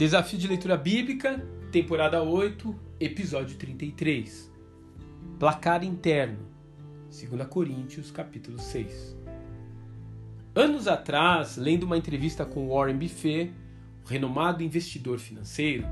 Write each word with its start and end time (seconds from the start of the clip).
Desafio 0.00 0.38
de 0.38 0.48
leitura 0.48 0.78
bíblica, 0.78 1.46
temporada 1.70 2.22
8, 2.22 2.74
episódio 2.98 3.58
33. 3.58 4.50
Placar 5.38 5.84
interno. 5.84 6.38
2 7.10 7.46
Coríntios, 7.48 8.10
capítulo 8.10 8.58
6. 8.58 9.14
Anos 10.54 10.88
atrás, 10.88 11.58
lendo 11.58 11.82
uma 11.82 11.98
entrevista 11.98 12.46
com 12.46 12.70
Warren 12.70 12.96
Buffett, 12.96 13.52
o 14.02 14.08
renomado 14.08 14.62
investidor 14.62 15.18
financeiro, 15.18 15.86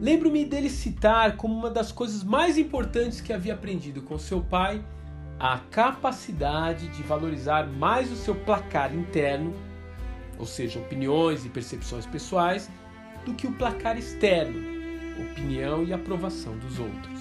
lembro-me 0.00 0.46
dele 0.46 0.70
citar 0.70 1.36
como 1.36 1.54
uma 1.54 1.68
das 1.68 1.92
coisas 1.92 2.24
mais 2.24 2.56
importantes 2.56 3.20
que 3.20 3.34
havia 3.34 3.52
aprendido 3.52 4.00
com 4.00 4.18
seu 4.18 4.40
pai 4.40 4.82
a 5.38 5.58
capacidade 5.70 6.88
de 6.88 7.02
valorizar 7.02 7.66
mais 7.66 8.10
o 8.10 8.16
seu 8.16 8.34
placar 8.34 8.94
interno, 8.94 9.52
ou 10.38 10.46
seja, 10.46 10.78
opiniões 10.78 11.44
e 11.44 11.50
percepções 11.50 12.06
pessoais, 12.06 12.70
do 13.26 13.34
que 13.34 13.46
o 13.46 13.52
placar 13.52 13.98
externo, 13.98 14.56
opinião 15.20 15.82
e 15.82 15.92
aprovação 15.92 16.56
dos 16.56 16.78
outros. 16.78 17.20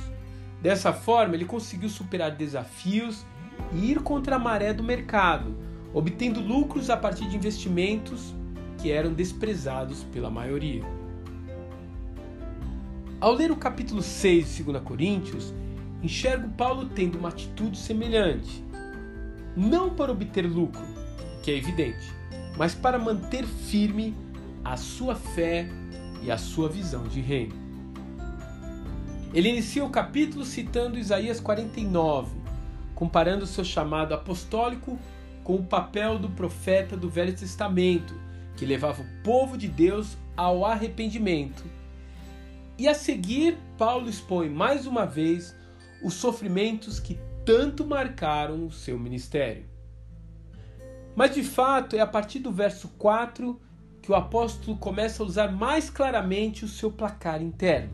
Dessa 0.62 0.94
forma, 0.94 1.34
ele 1.34 1.46
conseguiu 1.46 1.90
superar 1.90 2.32
desafios 2.32 3.26
e 3.74 3.92
ir 3.92 4.00
contra 4.02 4.36
a 4.36 4.40
maré 4.40 4.72
do 4.72 4.84
mercado, 4.84 5.56
obtendo 5.94 6.40
lucros 6.40 6.90
a 6.90 6.96
partir 6.96 7.28
de 7.28 7.36
investimentos 7.36 8.34
que 8.78 8.92
eram 8.92 9.12
desprezados 9.14 10.04
pela 10.04 10.30
maioria. 10.30 10.84
Ao 13.20 13.34
ler 13.34 13.52
o 13.52 13.56
capítulo 13.56 14.04
6 14.04 14.58
de 14.58 14.64
2 14.64 14.84
Coríntios, 14.84 15.54
enxergo 16.04 16.50
Paulo 16.50 16.88
tendo 16.94 17.18
uma 17.18 17.30
atitude 17.30 17.78
semelhante. 17.78 18.64
Não 19.56 19.90
para 19.90 20.12
obter 20.12 20.46
lucro, 20.46 20.86
que 21.42 21.50
é 21.50 21.58
evidente, 21.58 22.12
mas 22.58 22.76
para 22.76 23.00
manter 23.00 23.46
firme 23.46 24.14
a 24.64 24.76
sua 24.78 25.16
fé 25.16 25.68
e 26.26 26.32
a 26.32 26.38
sua 26.38 26.68
visão 26.68 27.04
de 27.04 27.22
reino. 27.22 27.54
Ele 29.34 29.50
inicia 29.50 29.86
o 29.86 29.90
capítulo 29.90 30.44
citando 30.44 30.98
Isaías 30.98 31.40
49, 31.40 32.36
comparando 32.96 33.46
seu 33.46 33.64
chamado 33.64 34.14
apostólico 34.14 34.98
com 35.44 35.56
o 35.56 35.64
papel 35.64 36.18
do 36.18 36.30
profeta 36.30 36.98
do 36.98 37.10
Velho 37.10 37.36
Testamento, 37.36 38.16
que 38.58 38.66
levava 38.66 39.04
o 39.04 39.24
povo 39.24 39.58
de 39.58 39.68
Deus 39.68 40.18
ao 40.36 40.66
arrependimento. 40.66 41.64
E 42.78 42.88
a 42.88 42.94
seguir, 42.94 43.58
Paulo 43.78 44.10
expõe 44.10 44.50
mais 44.50 44.88
uma 44.88 45.06
vez 45.06 45.56
os 46.04 46.14
sofrimentos 46.16 47.00
que 47.00 47.20
tanto 47.46 47.86
marcaram 47.86 48.66
o 48.66 48.72
seu 48.72 48.98
ministério. 48.98 49.66
Mas 51.16 51.36
de 51.36 51.44
fato 51.44 51.96
é 51.96 52.00
a 52.00 52.08
partir 52.08 52.40
do 52.40 52.52
verso 52.52 52.90
4 52.98 53.60
que 54.06 54.12
o 54.12 54.16
apóstolo 54.16 54.78
começa 54.78 55.24
a 55.24 55.26
usar 55.26 55.52
mais 55.52 55.90
claramente 55.90 56.64
o 56.64 56.68
seu 56.68 56.92
placar 56.92 57.42
interno. 57.42 57.92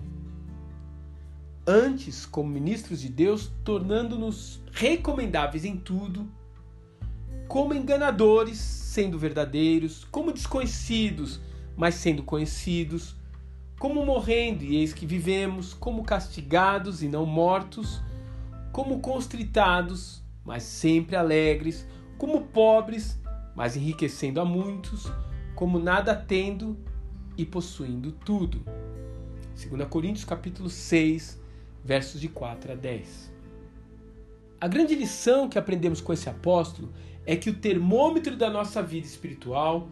Antes, 1.65 2.25
como 2.25 2.49
ministros 2.49 2.99
de 2.99 3.07
Deus, 3.07 3.49
tornando-nos 3.63 4.61
recomendáveis 4.73 5.63
em 5.63 5.77
tudo, 5.77 6.27
como 7.47 7.73
enganadores, 7.73 8.57
sendo 8.57 9.17
verdadeiros, 9.17 10.03
como 10.11 10.33
desconhecidos, 10.33 11.39
mas 11.77 11.95
sendo 11.95 12.23
conhecidos, 12.23 13.15
como 13.79 14.05
morrendo 14.05 14.65
e 14.65 14.75
eis 14.75 14.93
que 14.93 15.05
vivemos, 15.05 15.73
como 15.73 16.03
castigados 16.03 17.01
e 17.01 17.07
não 17.07 17.25
mortos, 17.25 18.01
como 18.73 18.99
constritados, 18.99 20.21
mas 20.43 20.63
sempre 20.63 21.15
alegres, 21.15 21.87
como 22.17 22.41
pobres, 22.41 23.17
mas 23.55 23.77
enriquecendo 23.77 24.41
a 24.41 24.45
muitos, 24.45 25.09
como 25.61 25.77
nada 25.77 26.15
tendo 26.15 26.75
e 27.37 27.45
possuindo 27.45 28.11
tudo. 28.11 28.65
2 29.55 29.87
Coríntios 29.87 30.25
capítulo 30.25 30.71
6, 30.71 31.39
versos 31.85 32.19
de 32.19 32.27
4 32.27 32.71
a 32.71 32.75
10. 32.75 33.31
A 34.59 34.67
grande 34.67 34.95
lição 34.95 35.47
que 35.47 35.59
aprendemos 35.59 36.01
com 36.01 36.11
esse 36.11 36.27
apóstolo 36.27 36.91
é 37.27 37.35
que 37.35 37.47
o 37.47 37.53
termômetro 37.53 38.35
da 38.35 38.49
nossa 38.49 38.81
vida 38.81 39.05
espiritual 39.05 39.87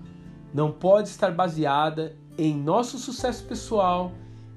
não 0.52 0.72
pode 0.72 1.10
estar 1.10 1.32
baseada 1.34 2.18
em 2.36 2.58
nosso 2.58 2.98
sucesso 2.98 3.44
pessoal 3.44 4.12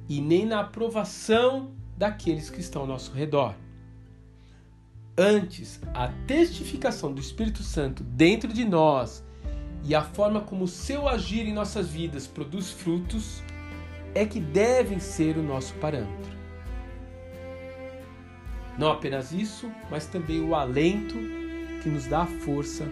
e 0.08 0.19
nem 0.19 0.47
na 0.47 0.60
aprovação 0.60 1.72
daqueles 1.94 2.48
que 2.48 2.60
estão 2.60 2.81
ao 2.81 2.88
nosso 2.88 3.12
redor. 3.12 3.54
Antes, 5.19 5.78
a 5.92 6.08
testificação 6.26 7.12
do 7.12 7.20
Espírito 7.20 7.62
Santo 7.62 8.03
dentro 8.03 8.50
de 8.50 8.64
nós 8.64 9.22
e 9.84 9.94
a 9.94 10.03
forma 10.03 10.41
como 10.41 10.65
o 10.65 10.69
seu 10.69 11.09
agir 11.09 11.47
em 11.47 11.53
nossas 11.53 11.88
vidas 11.88 12.26
produz 12.26 12.70
frutos 12.70 13.43
é 14.15 14.25
que 14.25 14.38
devem 14.38 15.00
ser 15.00 15.37
o 15.37 15.43
nosso 15.43 15.75
parâmetro. 15.75 16.32
Não 18.78 18.91
apenas 18.91 19.32
isso, 19.32 19.70
mas 19.91 20.06
também 20.06 20.41
o 20.41 20.54
alento 20.54 21.15
que 21.82 21.88
nos 21.88 22.06
dá 22.06 22.22
a 22.22 22.26
força 22.26 22.88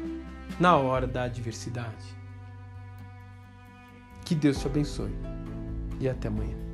na 0.59 0.77
hora 0.77 1.07
da 1.07 1.25
adversidade. 1.25 2.05
Que 4.25 4.35
Deus 4.35 4.61
te 4.61 4.67
abençoe 4.67 5.15
e 5.99 6.09
até 6.09 6.29
amanhã. 6.29 6.70